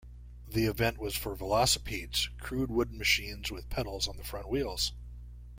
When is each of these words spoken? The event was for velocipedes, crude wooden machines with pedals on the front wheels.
The 0.47 0.65
event 0.65 0.97
was 0.97 1.15
for 1.15 1.35
velocipedes, 1.35 2.29
crude 2.39 2.71
wooden 2.71 2.97
machines 2.97 3.51
with 3.51 3.69
pedals 3.69 4.07
on 4.07 4.17
the 4.17 4.23
front 4.23 4.49
wheels. 4.49 4.93